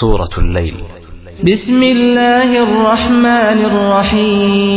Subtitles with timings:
[0.00, 0.76] سورة الليل
[1.44, 4.74] بسم الله الرحمن الرحيم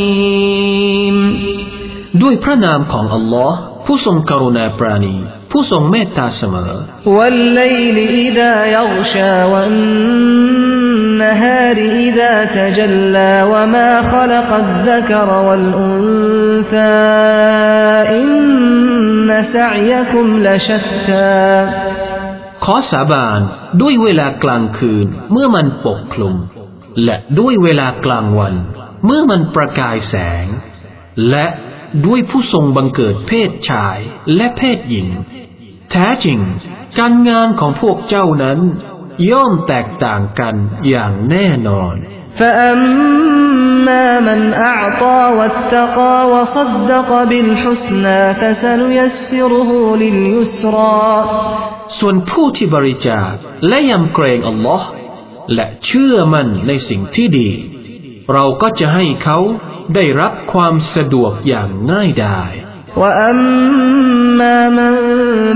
[2.22, 5.16] ด้วยพระนามของอัลลอฮ์ผู้ทรงกรุณาปราณี
[5.52, 6.72] ผู้ทรงเมตตาเสมอ
[7.16, 10.58] والليل إذا يغشى والنهار
[12.08, 17.04] إذا تجلى وما خلق الذكر والأنثى
[18.22, 18.34] إن
[19.56, 21.48] سعيكم لشتى
[22.65, 23.41] ขอสาบาน
[23.81, 26.37] ด้วยเวลากลางคืนเมื่อมันปกคลุม
[27.05, 28.55] และด้วยเวลากลางวัน
[29.05, 30.15] เมื่อมันประกายแส
[30.45, 30.47] ง
[31.31, 31.47] และ
[32.07, 33.99] ด้วยผู้ทรงบังเกิดเพศชาย
[34.37, 35.09] และเพศหญิง
[35.91, 36.41] แท้จริง
[36.99, 38.59] การงานของพวกเจ้านั้น
[39.31, 40.55] ย่อมแตกต่างกัน
[40.89, 41.95] อย่างแน่นอน
[42.40, 49.70] فأما من أعطى واتقى وصدق بالحسنى فسنيسره
[50.02, 51.02] لليسرى
[52.00, 53.32] ส่วนผู้ที่บริจาค
[53.68, 54.88] และยำเกรงอัลลอฮ์
[55.54, 57.50] และเชื่อมั่นในสิ่งที่ดี
[58.34, 59.40] เราก็จะให้เขา
[59.96, 62.52] ได้รับความสะดวกอย่างง่ายดาย
[63.02, 64.94] وأما من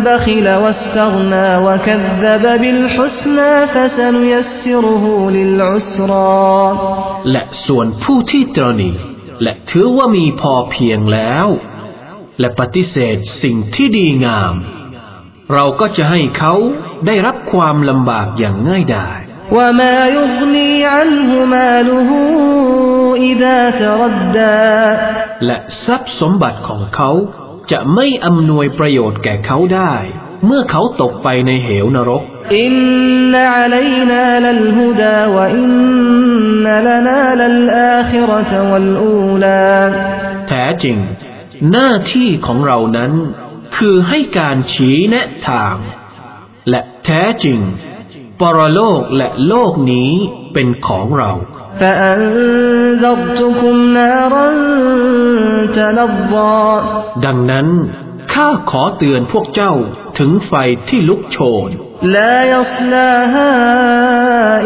[0.06, 5.06] بخل واستغنى وكذب بالحسنى فسنيسره
[5.38, 6.42] للعسرى
[7.32, 8.92] และส่วนผู้ที่ตรณี
[9.44, 11.48] และถือว่ามีพอเพียงแล้ว
[12.40, 14.56] และปฏิเสธสิ่งที่ดีงาม
[15.54, 16.54] เราก็จะให้เขา
[17.06, 19.20] ได้รับความลำบากอย่างง่ายดาย
[19.52, 22.10] وما يغني عنه ماله
[23.30, 24.72] إذا تردى
[25.46, 27.12] และทรัพย์สมบัติของเขา
[27.72, 29.94] จะไม่อำนวยประโยชน์แก่เขาได้
[30.46, 32.24] เมื่อเขาตกไปในเหวนรก
[32.66, 39.72] إن علينا للهدى وإن لنا للآخرة والأولى
[40.48, 40.98] แท้จริง
[41.72, 43.12] หน้าที่ของเรานั้น
[43.78, 45.76] คือให้การชี้แนะทาง
[46.70, 47.60] และแท้จริง
[48.42, 50.12] ปรโลกและโลกนี้
[50.54, 51.32] เป็นของเรา
[51.82, 54.48] فأنذرتكم نارا
[55.78, 56.62] تلظى
[57.26, 57.68] ดังนั้น
[58.34, 59.74] ข้าขอเตือนพวกเจ้า
[60.18, 60.54] ถึงไฟ
[60.90, 61.70] ที่ลุกโชน
[62.16, 63.52] لا يصلاها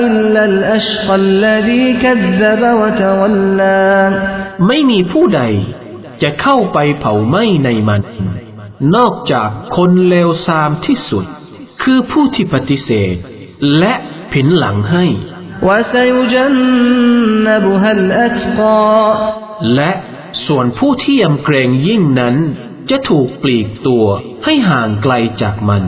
[0.07, 3.85] إلا الأشقى الذي كذب وتولى
[4.67, 5.41] ไม่มีผู้ใด
[6.22, 8.01] จะเข้าไปเผาไหม้ในมัน
[8.95, 11.25] นอกจากคนเลวทรามที่สุด
[11.81, 13.16] คือผู้ที่ปฏิเสธ
[13.78, 13.94] และ
[14.32, 15.04] ผินหลังให้
[19.75, 19.93] และ
[20.47, 22.37] ส่วนผู้ที่ยำเกรงยิ่งนั้น
[22.91, 24.06] จะถูกปลีกตัว
[24.44, 25.84] ให้ห่างไกลจากมัน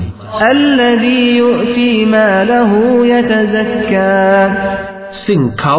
[5.26, 5.76] ซึ่งเขา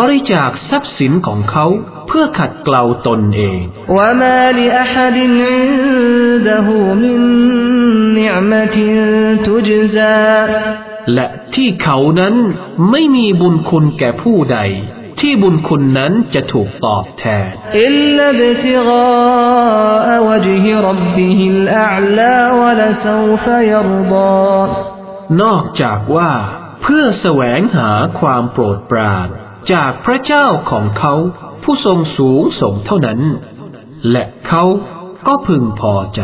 [0.00, 1.66] บริจาคทรัพย์สินของเขา
[2.06, 3.60] เพื่อขัดเกลาตนเอง
[3.94, 12.34] และ และที่เขานั้น
[12.90, 14.58] ไม่มีบุญคุณแก่ผู้ใด
[15.20, 17.50] ที่บุญคุณนั้นจะถูกตอบแทน
[25.42, 26.30] นอกจากว่า
[26.82, 27.90] เพื่อแสวงหา
[28.20, 29.28] ความโปรดปราน
[29.72, 31.14] จากพระเจ้าของเขา
[31.62, 33.20] ผู้ทรงสูงส่งเท่านั้น
[34.10, 34.64] และเขา
[35.26, 36.22] ก็พึงพอใจ